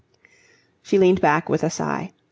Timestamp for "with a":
1.47-1.69